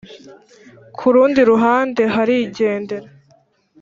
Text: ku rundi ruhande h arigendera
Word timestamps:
ku 0.97 1.07
rundi 1.13 1.39
ruhande 1.51 2.03
h 2.13 2.15
arigendera 2.21 3.07